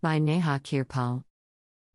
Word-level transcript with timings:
By 0.00 0.20
Neha 0.20 0.60
Kirpal. 0.60 1.24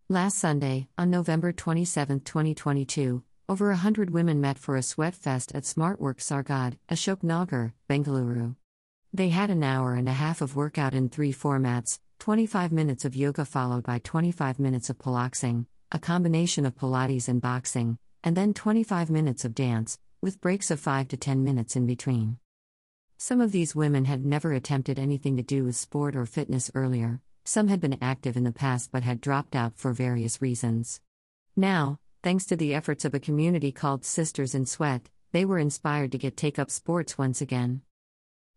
Last 0.09 0.37
Sunday, 0.37 0.89
on 0.97 1.09
November 1.09 1.53
27, 1.53 2.19
2022, 2.19 3.23
over 3.47 3.71
a 3.71 3.77
hundred 3.77 4.09
women 4.09 4.41
met 4.41 4.59
for 4.59 4.75
a 4.75 4.83
sweat 4.83 5.15
fest 5.15 5.55
at 5.55 5.63
SmartWork 5.63 6.17
Sargad, 6.17 6.77
Ashok 6.91 7.23
Nagar, 7.23 7.73
Bengaluru. 7.89 8.57
They 9.13 9.29
had 9.29 9.49
an 9.49 9.63
hour 9.63 9.93
and 9.93 10.09
a 10.09 10.11
half 10.11 10.41
of 10.41 10.57
workout 10.57 10.93
in 10.93 11.07
three 11.07 11.31
formats 11.31 11.99
25 12.19 12.73
minutes 12.73 13.05
of 13.05 13.15
yoga 13.15 13.45
followed 13.45 13.83
by 13.83 13.99
25 13.99 14.59
minutes 14.59 14.89
of 14.89 14.97
pilates, 14.97 15.65
a 15.89 15.97
combination 15.99 16.65
of 16.65 16.75
Pilates 16.75 17.29
and 17.29 17.41
boxing, 17.41 17.97
and 18.21 18.35
then 18.35 18.53
25 18.53 19.09
minutes 19.11 19.45
of 19.45 19.55
dance, 19.55 19.97
with 20.21 20.41
breaks 20.41 20.69
of 20.69 20.79
5 20.81 21.07
to 21.07 21.15
10 21.15 21.41
minutes 21.41 21.77
in 21.77 21.85
between. 21.85 22.37
Some 23.17 23.39
of 23.39 23.53
these 23.53 23.73
women 23.73 24.03
had 24.03 24.25
never 24.25 24.51
attempted 24.51 24.99
anything 24.99 25.37
to 25.37 25.43
do 25.43 25.63
with 25.63 25.77
sport 25.77 26.17
or 26.17 26.25
fitness 26.25 26.69
earlier, 26.75 27.21
some 27.45 27.67
had 27.67 27.79
been 27.79 27.97
active 28.01 28.37
in 28.37 28.43
the 28.43 28.51
past 28.51 28.91
but 28.91 29.03
had 29.03 29.21
dropped 29.21 29.55
out 29.55 29.77
for 29.77 29.93
various 29.93 30.41
reasons. 30.41 31.01
Now, 31.55 31.99
thanks 32.21 32.45
to 32.45 32.55
the 32.55 32.73
efforts 32.73 33.05
of 33.05 33.13
a 33.13 33.19
community 33.19 33.71
called 33.71 34.05
Sisters 34.05 34.55
in 34.55 34.65
Sweat, 34.65 35.09
they 35.31 35.45
were 35.45 35.59
inspired 35.59 36.11
to 36.13 36.17
get 36.17 36.37
take 36.37 36.57
up 36.57 36.71
sports 36.71 37.17
once 37.17 37.41
again. 37.41 37.81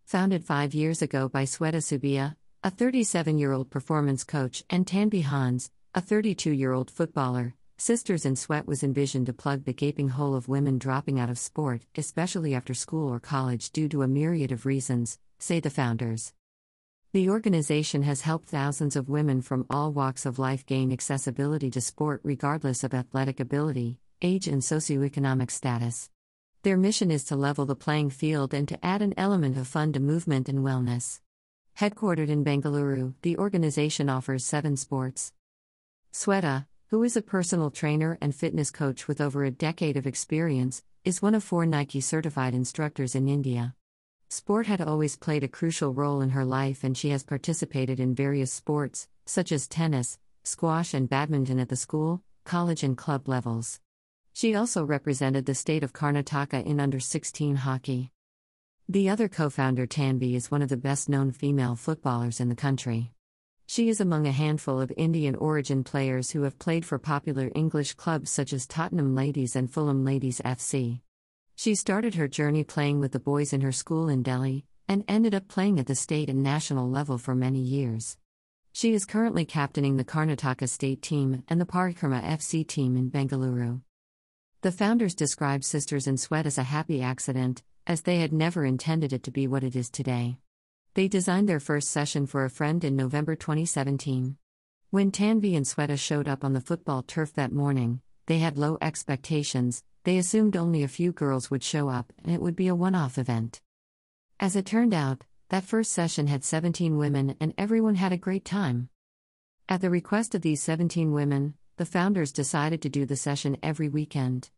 Founded 0.05 0.45
five 0.45 0.75
years 0.75 1.03
ago 1.03 1.29
by 1.29 1.45
Swetha 1.45 1.83
Subbiah, 1.83 2.37
a 2.63 2.71
37 2.71 3.39
year 3.39 3.53
old 3.53 3.71
performance 3.71 4.25
coach, 4.25 4.65
and 4.71 4.87
Tanvie 4.87 5.25
Hans, 5.25 5.71
a 5.95 6.01
32 6.01 6.53
year 6.53 6.73
old 6.73 6.91
footballer, 6.91 7.55
Sisters 7.79 8.25
in 8.25 8.37
Sweat 8.37 8.67
was 8.67 8.83
envisioned 8.83 9.27
to 9.27 9.35
plug 9.35 9.65
the 9.65 9.73
gaping 9.75 10.09
hole 10.09 10.35
of 10.35 10.49
women 10.49 10.79
dropping 10.79 11.21
out 11.21 11.29
of 11.29 11.39
sport, 11.39 11.83
especially 11.95 12.55
after 12.55 12.73
school 12.73 13.13
or 13.13 13.21
college, 13.21 13.71
due 13.71 13.89
to 13.91 14.03
a 14.03 14.09
myriad 14.09 14.51
of 14.51 14.65
reasons, 14.65 15.19
say 15.39 15.61
the 15.61 15.69
founders. 15.69 16.33
The 17.13 17.31
organization 17.31 18.03
has 18.03 18.23
helped 18.23 18.49
thousands 18.49 18.97
of 18.97 19.09
women 19.09 19.41
from 19.41 19.65
all 19.71 19.93
walks 19.93 20.27
of 20.27 20.39
life 20.39 20.67
gain 20.67 20.93
accessibility 20.93 21.71
to 21.71 21.81
sport 21.81 22.21
regardless 22.25 22.85
of 22.85 22.93
athletic 22.93 23.41
ability, 23.41 23.99
age, 24.21 24.49
and 24.49 24.61
socioeconomic 24.61 25.51
status. 25.51 26.11
Their 26.63 26.77
mission 26.77 27.11
is 27.11 27.25
to 27.25 27.37
level 27.37 27.65
the 27.65 27.77
playing 27.77 28.11
field 28.11 28.53
and 28.53 28.67
to 28.69 28.85
add 28.85 29.01
an 29.01 29.15
element 29.17 29.57
of 29.57 29.69
fun 29.69 29.93
to 29.93 30.01
movement 30.01 30.49
and 30.49 30.59
wellness. 30.59 31.21
Headquartered 31.79 32.29
in 32.29 32.45
Bengaluru, 32.45 33.15
the 33.23 33.39
organization 33.39 34.11
offers 34.11 34.45
seven 34.45 34.77
sports. 34.77 35.33
Swetha, 36.13 36.67
who 36.89 37.03
is 37.03 37.17
a 37.17 37.23
personal 37.23 37.71
trainer 37.71 38.19
and 38.21 38.35
fitness 38.35 38.71
coach 38.71 39.07
with 39.07 39.21
over 39.21 39.45
a 39.45 39.51
decade 39.51 39.97
of 39.97 40.07
experience, 40.07 40.83
is 41.05 41.23
one 41.23 41.35
of 41.35 41.45
four 41.45 41.67
Nike 41.67 42.01
certified 42.01 42.53
instructors 42.53 43.15
in 43.15 43.29
India. 43.29 43.75
Sport 44.29 44.67
had 44.67 44.81
always 44.81 45.17
played 45.17 45.45
a 45.45 45.49
crucial 45.49 45.95
role 45.95 46.21
in 46.21 46.31
her 46.31 46.45
life, 46.45 46.83
and 46.83 46.99
she 46.99 47.11
has 47.11 47.23
participated 47.23 48.01
in 48.01 48.15
various 48.15 48.53
sports, 48.53 49.09
such 49.25 49.53
as 49.53 49.69
tennis, 49.69 50.19
squash, 50.43 50.95
and 50.95 51.09
badminton 51.09 51.61
at 51.61 51.69
the 51.69 51.77
school, 51.77 52.23
college, 52.45 52.83
and 52.83 52.97
club 52.97 53.29
levels. 53.29 53.81
She 54.33 54.55
also 54.55 54.85
represented 54.85 55.47
the 55.47 55.55
state 55.55 55.85
of 55.85 55.93
Karnataka 55.93 56.65
in 56.67 56.81
under 56.81 56.99
16 56.99 57.57
hockey. 57.57 58.11
The 58.89 59.09
other 59.09 59.29
co 59.29 59.49
founder, 59.49 59.87
Tanvie, 59.87 60.35
is 60.35 60.51
one 60.51 60.63
of 60.63 60.69
the 60.69 60.77
best 60.77 61.09
known 61.09 61.31
female 61.31 61.77
footballers 61.77 62.41
in 62.41 62.49
the 62.49 62.55
country. 62.57 63.13
She 63.67 63.89
is 63.89 64.01
among 64.01 64.27
a 64.27 64.33
handful 64.33 64.81
of 64.81 64.93
Indian 64.97 65.35
origin 65.37 65.83
players 65.85 66.33
who 66.33 66.43
have 66.43 66.59
played 66.59 66.85
for 66.85 66.99
popular 66.99 67.51
English 67.55 67.95
clubs 67.95 68.31
such 68.31 68.53
as 68.53 68.67
Tottenham 68.67 69.15
Ladies 69.15 69.57
and 69.57 69.73
Fulham 69.73 70.05
Ladies 70.05 70.41
FC. 70.45 71.01
She 71.59 71.75
started 71.75 72.17
her 72.17 72.29
journey 72.29 72.65
playing 72.65 73.01
with 73.01 73.13
the 73.13 73.19
boys 73.19 73.55
in 73.55 73.63
her 73.63 73.73
school 73.73 74.11
in 74.11 74.23
Delhi, 74.23 74.67
and 74.87 75.05
ended 75.09 75.35
up 75.35 75.49
playing 75.49 75.81
at 75.81 75.87
the 75.87 75.95
state 75.95 76.29
and 76.29 76.43
national 76.43 76.91
level 76.91 77.17
for 77.17 77.35
many 77.35 77.61
years. 77.61 78.19
She 78.73 78.93
is 78.93 79.07
currently 79.07 79.47
captaining 79.47 79.97
the 79.97 80.05
Karnataka 80.05 80.69
state 80.69 81.01
team 81.01 81.45
and 81.49 81.59
the 81.59 81.65
Parikrama 81.65 82.23
FC 82.23 82.67
team 82.67 82.95
in 82.95 83.11
Bengaluru. 83.11 83.81
The 84.61 84.71
founders 84.71 85.15
describe 85.15 85.65
Sisters 85.65 86.07
in 86.07 86.19
Sweat 86.19 86.45
as 86.45 86.59
a 86.59 86.63
happy 86.63 87.01
accident, 87.01 87.63
as 87.87 88.03
they 88.03 88.19
had 88.19 88.35
never 88.35 88.67
intended 88.67 89.15
it 89.15 89.23
to 89.23 89.31
be 89.31 89.47
what 89.47 89.65
it 89.65 89.75
is 89.75 89.89
today. 89.89 90.37
They 90.93 91.09
designed 91.09 91.49
their 91.49 91.59
first 91.59 91.91
session 91.91 92.27
for 92.27 92.45
a 92.45 92.51
friend 92.51 92.85
in 92.85 92.97
November 92.97 93.35
2017. 93.35 94.37
When 94.91 95.11
Tanvie 95.11 95.57
and 95.57 95.65
Swetha 95.65 95.99
showed 95.99 96.29
up 96.29 96.45
on 96.45 96.53
the 96.53 96.61
football 96.61 97.03
turf 97.03 97.33
that 97.33 97.51
morning, 97.51 98.03
they 98.27 98.39
had 98.39 98.59
low 98.59 98.77
expectations, 98.81 99.83
they 100.05 100.19
assumed 100.19 100.57
only 100.57 100.83
a 100.83 100.89
few 100.89 101.13
girls 101.13 101.51
would 101.51 101.65
show 101.65 101.89
up 101.89 102.13
and 102.23 102.33
it 102.33 102.41
would 102.41 102.55
be 102.55 102.69
a 102.69 102.75
one 102.75 102.95
off 102.95 103.19
event. 103.19 103.61
As 104.39 104.55
it 104.55 104.67
turned 104.67 104.95
out, 104.95 105.25
that 105.49 105.65
first 105.65 105.93
session 105.93 106.27
had 106.27 106.45
17 106.45 106.97
women 106.97 107.37
and 107.41 107.55
everyone 107.57 107.95
had 107.95 108.13
a 108.13 108.17
great 108.17 108.45
time. 108.45 108.89
At 109.69 109.81
the 109.81 109.91
request 109.91 110.35
of 110.35 110.43
these 110.43 110.63
17 110.63 111.13
women, 111.13 111.55
the 111.77 111.87
founders 111.87 112.33
decided 112.33 112.83
to 112.83 112.89
do 112.89 113.05
the 113.05 113.17
session 113.17 113.57
every 113.63 113.89
weekend. 113.89 114.51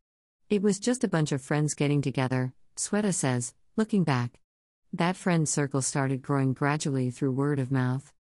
It 0.50 0.62
was 0.62 0.78
just 0.78 1.04
a 1.04 1.08
bunch 1.08 1.32
of 1.32 1.42
friends 1.42 1.74
getting 1.74 2.00
together, 2.00 2.52
Swetha 2.76 3.12
says, 3.12 3.54
looking 3.76 4.04
back. 4.04 4.40
That 4.92 5.16
friend 5.16 5.48
circle 5.48 5.82
started 5.82 6.22
growing 6.22 6.54
gradually 6.54 7.10
through 7.10 7.32
word 7.32 7.58
of 7.58 7.70
mouth. 7.70 8.12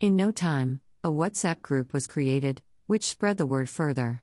In 0.00 0.14
no 0.14 0.30
time, 0.30 0.80
a 1.02 1.08
WhatsApp 1.08 1.62
group 1.62 1.92
was 1.92 2.06
created, 2.06 2.62
which 2.86 3.06
spread 3.06 3.38
the 3.38 3.46
word 3.46 3.68
further. 3.68 4.22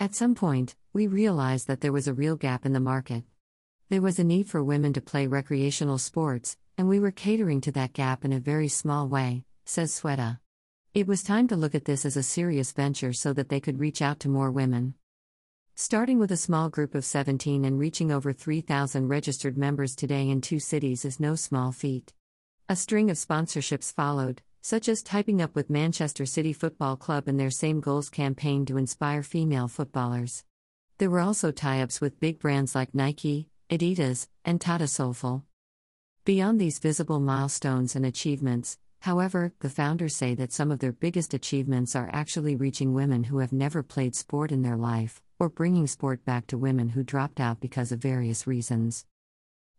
At 0.00 0.14
some 0.14 0.36
point, 0.36 0.76
we 0.92 1.08
realized 1.08 1.66
that 1.66 1.80
there 1.80 1.90
was 1.92 2.06
a 2.06 2.14
real 2.14 2.36
gap 2.36 2.64
in 2.64 2.72
the 2.72 2.78
market. 2.78 3.24
There 3.88 4.00
was 4.00 4.20
a 4.20 4.24
need 4.24 4.46
for 4.46 4.62
women 4.62 4.92
to 4.92 5.00
play 5.00 5.26
recreational 5.26 5.98
sports, 5.98 6.56
and 6.76 6.88
we 6.88 7.00
were 7.00 7.10
catering 7.10 7.60
to 7.62 7.72
that 7.72 7.94
gap 7.94 8.24
in 8.24 8.32
a 8.32 8.38
very 8.38 8.68
small 8.68 9.08
way, 9.08 9.42
says 9.64 9.90
Swetha. 9.90 10.38
It 10.94 11.08
was 11.08 11.24
time 11.24 11.48
to 11.48 11.56
look 11.56 11.74
at 11.74 11.84
this 11.84 12.04
as 12.04 12.16
a 12.16 12.22
serious 12.22 12.70
venture 12.70 13.12
so 13.12 13.32
that 13.32 13.48
they 13.48 13.58
could 13.58 13.80
reach 13.80 14.00
out 14.00 14.20
to 14.20 14.28
more 14.28 14.52
women. 14.52 14.94
Starting 15.74 16.20
with 16.20 16.30
a 16.30 16.36
small 16.36 16.68
group 16.68 16.94
of 16.94 17.04
17 17.04 17.64
and 17.64 17.76
reaching 17.76 18.12
over 18.12 18.32
3,000 18.32 19.08
registered 19.08 19.58
members 19.58 19.96
today 19.96 20.30
in 20.30 20.40
two 20.40 20.60
cities 20.60 21.04
is 21.04 21.18
no 21.18 21.34
small 21.34 21.72
feat. 21.72 22.12
A 22.68 22.76
string 22.76 23.10
of 23.10 23.16
sponsorships 23.16 23.92
followed, 23.92 24.42
such 24.68 24.86
as 24.86 25.02
typing 25.02 25.40
up 25.40 25.54
with 25.54 25.70
Manchester 25.70 26.26
City 26.26 26.52
Football 26.52 26.94
Club 26.94 27.26
in 27.26 27.38
their 27.38 27.48
Same 27.48 27.80
Goals 27.80 28.10
campaign 28.10 28.66
to 28.66 28.76
inspire 28.76 29.22
female 29.22 29.66
footballers. 29.66 30.44
There 30.98 31.08
were 31.08 31.20
also 31.20 31.50
tie 31.50 31.80
ups 31.80 32.02
with 32.02 32.20
big 32.20 32.38
brands 32.38 32.74
like 32.74 32.94
Nike, 32.94 33.48
Adidas, 33.70 34.28
and 34.44 34.60
Tata 34.60 34.86
Soulful. 34.86 35.42
Beyond 36.26 36.60
these 36.60 36.80
visible 36.80 37.18
milestones 37.18 37.96
and 37.96 38.04
achievements, 38.04 38.76
however, 39.00 39.54
the 39.60 39.70
founders 39.70 40.14
say 40.14 40.34
that 40.34 40.52
some 40.52 40.70
of 40.70 40.80
their 40.80 40.92
biggest 40.92 41.32
achievements 41.32 41.96
are 41.96 42.10
actually 42.12 42.54
reaching 42.54 42.92
women 42.92 43.24
who 43.24 43.38
have 43.38 43.54
never 43.54 43.82
played 43.82 44.14
sport 44.14 44.52
in 44.52 44.60
their 44.60 44.76
life 44.76 45.22
or 45.38 45.48
bringing 45.48 45.86
sport 45.86 46.26
back 46.26 46.46
to 46.48 46.58
women 46.58 46.90
who 46.90 47.02
dropped 47.02 47.40
out 47.40 47.58
because 47.58 47.90
of 47.90 48.00
various 48.00 48.46
reasons. 48.46 49.06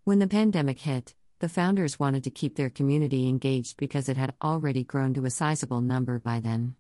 When 0.04 0.18
the 0.18 0.28
pandemic 0.28 0.80
hit, 0.80 1.14
the 1.40 1.50
founders 1.50 2.00
wanted 2.00 2.24
to 2.26 2.30
keep 2.30 2.56
their 2.56 2.70
community 2.70 3.28
engaged 3.28 3.78
because 3.78 4.10
it 4.10 4.18
had 4.18 4.34
already 4.42 4.84
grown 4.84 5.14
to 5.14 5.26
a 5.26 5.30
sizable 5.30 5.80
number 5.80 6.20
by 6.20 6.40
then. 6.40 6.76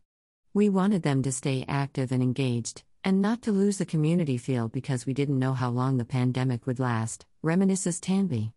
We 0.53 0.67
wanted 0.67 1.03
them 1.03 1.23
to 1.23 1.31
stay 1.31 1.63
active 1.67 2.11
and 2.11 2.21
engaged, 2.21 2.83
and 3.03 3.21
not 3.21 3.41
to 3.43 3.53
lose 3.53 3.77
the 3.77 3.85
community 3.85 4.37
feel 4.37 4.67
because 4.67 5.05
we 5.05 5.13
didn't 5.13 5.39
know 5.39 5.53
how 5.53 5.69
long 5.69 5.97
the 5.97 6.05
pandemic 6.05 6.67
would 6.67 6.79
last, 6.79 7.25
reminisces 7.43 8.01
Tanvie. 8.01 8.51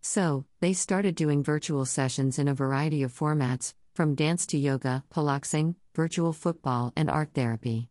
So, 0.00 0.44
they 0.60 0.72
started 0.72 1.14
doing 1.14 1.44
virtual 1.44 1.84
sessions 1.84 2.38
in 2.38 2.48
a 2.48 2.54
variety 2.54 3.02
of 3.02 3.12
formats, 3.12 3.74
from 3.94 4.16
dance 4.16 4.46
to 4.48 4.58
yoga, 4.58 5.04
pilates, 5.14 5.76
virtual 5.94 6.32
football, 6.32 6.92
and 6.96 7.08
art 7.08 7.30
therapy. 7.34 7.90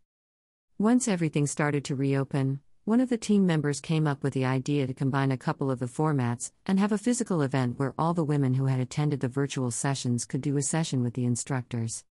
Once 0.78 1.08
everything 1.08 1.46
started 1.46 1.84
to 1.86 1.94
reopen, 1.94 2.60
one 2.84 3.00
of 3.00 3.08
the 3.08 3.16
team 3.16 3.46
members 3.46 3.80
came 3.80 4.06
up 4.06 4.22
with 4.22 4.34
the 4.34 4.44
idea 4.44 4.86
to 4.86 4.92
combine 4.92 5.32
a 5.32 5.38
couple 5.38 5.70
of 5.70 5.78
the 5.78 5.86
formats 5.86 6.52
and 6.66 6.78
have 6.78 6.92
a 6.92 6.98
physical 6.98 7.40
event 7.40 7.78
where 7.78 7.94
all 7.98 8.12
the 8.12 8.22
women 8.22 8.52
who 8.52 8.66
had 8.66 8.78
attended 8.78 9.20
the 9.20 9.28
virtual 9.28 9.70
sessions 9.70 10.26
could 10.26 10.42
do 10.42 10.58
a 10.58 10.62
session 10.62 11.02
with 11.02 11.14
the 11.14 11.24
instructors. 11.24 12.04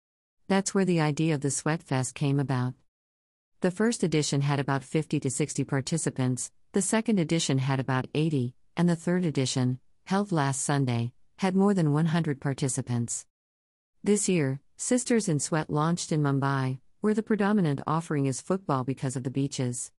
That's 0.48 0.74
where 0.74 0.84
the 0.84 1.00
idea 1.00 1.36
of 1.36 1.42
the 1.42 1.52
Sweat 1.52 1.80
Fest 1.80 2.16
came 2.16 2.40
about. 2.40 2.74
The 3.60 3.70
first 3.70 4.02
edition 4.02 4.40
had 4.40 4.58
about 4.58 4.82
50 4.82 5.20
to 5.20 5.30
60 5.30 5.62
participants, 5.62 6.50
the 6.72 6.82
second 6.82 7.20
edition 7.20 7.58
had 7.58 7.78
about 7.78 8.08
80, 8.12 8.52
and 8.76 8.88
the 8.88 8.96
third 8.96 9.24
edition, 9.24 9.78
held 10.06 10.32
last 10.32 10.60
Sunday, 10.60 11.12
had 11.38 11.54
more 11.54 11.72
than 11.72 11.92
100 11.92 12.40
participants. 12.40 13.26
This 14.02 14.28
year, 14.28 14.60
Sisters 14.76 15.28
in 15.28 15.38
Sweat 15.38 15.70
launched 15.70 16.10
in 16.10 16.20
Mumbai, 16.20 16.80
where 17.00 17.14
the 17.14 17.22
predominant 17.22 17.80
offering 17.86 18.26
is 18.26 18.40
football 18.40 18.82
because 18.82 19.14
of 19.14 19.22
the 19.22 19.30
beaches. 19.30 19.92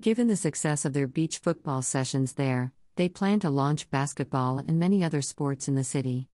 Given 0.00 0.28
the 0.28 0.36
success 0.36 0.84
of 0.84 0.92
their 0.92 1.08
beach 1.08 1.38
football 1.38 1.82
sessions 1.82 2.34
there, 2.34 2.72
they 2.94 3.08
plan 3.08 3.40
to 3.40 3.50
launch 3.50 3.90
basketball 3.90 4.58
and 4.58 4.78
many 4.78 5.02
other 5.02 5.20
sports 5.20 5.66
in 5.66 5.74
the 5.74 5.82
city. 5.82 6.28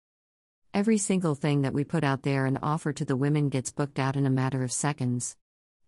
Every 0.75 0.99
single 0.99 1.35
thing 1.35 1.63
that 1.63 1.73
we 1.73 1.83
put 1.83 2.05
out 2.05 2.25
there 2.25 2.45
and 2.45 2.59
offer 2.63 2.93
to 2.93 3.07
the 3.07 3.17
women 3.17 3.49
gets 3.49 3.73
booked 3.73 3.99
out 3.99 4.17
in 4.17 4.27
a 4.27 4.31
matter 4.31 4.63
of 4.65 4.71
seconds. 4.71 5.39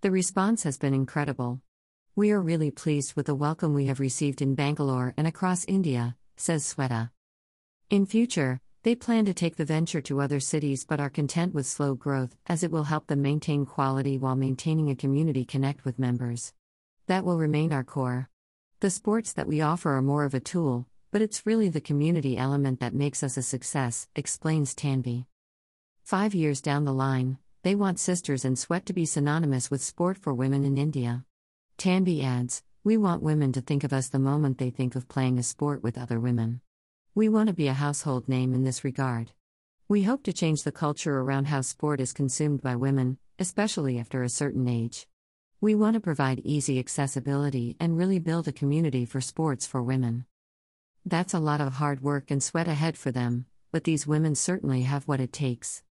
The 0.01 0.11
response 0.11 0.63
has 0.63 0.79
been 0.79 0.95
incredible. 0.95 1.61
We 2.15 2.31
are 2.31 2.41
really 2.41 2.71
pleased 2.71 3.15
with 3.15 3.27
the 3.27 3.35
welcome 3.35 3.75
we 3.75 3.87
have 3.87 4.01
received 4.01 4.41
in 4.41 4.55
Bangalore 4.55 5.13
and 5.19 5.27
across 5.27 5.67
India, 5.67 6.17
says 6.37 6.65
Swetha. 6.65 7.11
In 7.91 8.07
future, 8.07 8.59
They 8.87 8.95
plan 8.95 9.25
to 9.25 9.35
take 9.35 9.57
the 9.57 9.65
venture 9.65 10.01
to 10.03 10.21
other 10.21 10.39
cities 10.39 10.85
but 10.85 11.01
are 11.01 11.11
content 11.11 11.53
with 11.53 11.67
slow 11.67 11.97
growth, 11.97 12.37
as 12.47 12.63
it 12.63 12.71
will 12.71 12.85
help 12.85 13.09
them 13.09 13.21
maintain 13.21 13.67
quality 13.67 14.17
while 14.17 14.37
maintaining 14.37 14.91
a 14.91 14.95
community 14.95 15.45
connect 15.45 15.85
with 15.85 15.99
members. 15.99 16.53
That 17.07 17.25
will 17.25 17.39
remain 17.39 17.73
our 17.73 17.85
core. 17.85 18.29
The 18.81 18.91
sports 18.91 19.33
that 19.35 19.47
we 19.47 19.61
offer 19.61 19.93
are 19.97 20.03
more 20.03 20.25
of 20.25 20.35
a 20.35 20.41
tool, 20.41 20.89
but 21.13 21.23
it's 21.23 21.47
really 21.47 21.69
the 21.69 21.81
community 21.81 22.37
element 22.37 22.81
that 22.81 22.95
makes 22.95 23.23
us 23.23 23.37
a 23.37 23.43
success, 23.43 24.09
explains 24.17 24.75
Tanvie. 24.75 25.27
Five 26.03 26.35
years 26.35 26.61
down 26.61 26.85
the 26.85 26.93
line, 26.93 27.39
they 27.63 27.77
want 27.77 28.01
Sisters 28.01 28.45
in 28.45 28.57
Sweat 28.57 28.87
to 28.87 28.93
be 28.93 29.07
synonymous 29.07 29.71
with 29.71 29.83
sport 29.83 30.19
for 30.19 30.35
women 30.35 30.65
in 30.65 30.77
India. 30.77 31.25
Tanvie 31.79 32.25
adds, 32.25 32.65
We 32.83 32.97
want 32.97 33.23
women 33.23 33.53
to 33.53 33.61
think 33.61 33.85
of 33.85 33.93
us 33.93 34.09
the 34.09 34.19
moment 34.19 34.59
they 34.59 34.71
think 34.71 34.97
of 34.97 35.09
playing 35.09 35.39
a 35.39 35.45
sport 35.45 35.85
with 35.85 35.97
other 35.97 36.19
women. 36.19 36.61
We 37.15 37.29
want 37.29 37.47
to 37.49 37.55
be 37.55 37.69
a 37.69 37.73
household 37.73 38.29
name 38.29 38.53
in 38.53 38.65
this 38.65 38.83
regard. 38.83 39.31
We 39.89 40.03
hope 40.03 40.25
to 40.25 40.33
change 40.33 40.65
the 40.65 40.73
culture 40.73 41.21
around 41.21 41.47
how 41.47 41.61
sport 41.61 42.01
is 42.01 42.13
consumed 42.13 42.63
by 42.63 42.75
women, 42.75 43.19
especially 43.39 43.97
after 44.01 44.25
a 44.25 44.29
certain 44.29 44.67
age. 44.67 45.07
We 45.59 45.75
want 45.75 45.95
to 45.95 46.01
provide 46.01 46.41
easy 46.45 46.79
accessibility 46.79 47.77
and 47.81 47.97
really 47.97 48.19
build 48.19 48.47
a 48.47 48.53
community 48.53 49.07
for 49.07 49.23
sports 49.23 49.67
for 49.67 49.83
women. 49.83 50.27
That's 51.07 51.33
a 51.33 51.39
lot 51.39 51.63
of 51.63 51.75
hard 51.75 52.03
work 52.03 52.31
and 52.31 52.43
sweat 52.43 52.69
ahead 52.69 52.99
for 52.99 53.11
them, 53.11 53.47
but 53.73 53.85
these 53.85 54.07
women 54.07 54.35
certainly 54.35 54.83
have 54.83 55.09
what 55.09 55.19
it 55.19 55.33
takes. 55.33 55.83